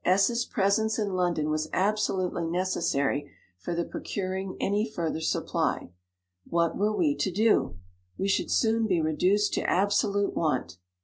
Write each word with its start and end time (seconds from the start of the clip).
S's 0.03 0.45
presence 0.45 0.97
in 0.97 1.13
London 1.13 1.51
was 1.51 1.69
absolutely 1.71 2.47
necessary 2.47 3.29
for 3.59 3.75
the 3.75 3.85
procuring 3.85 4.57
any 4.59 4.83
further 4.89 5.21
supply. 5.21 5.91
What 6.43 6.75
were 6.75 6.97
we 6.97 7.13
to 7.17 7.29
do? 7.31 7.77
we 8.17 8.27
should 8.27 8.49
soon 8.49 8.87
be 8.87 8.99
reduced 8.99 9.53
to 9.53 9.69
absolute 9.69 10.33
want. 10.35 10.77